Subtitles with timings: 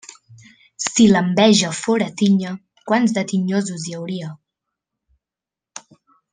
[0.85, 2.55] Si l'enveja fóra tinya,
[2.91, 4.33] quants de tinyosos hi hauria.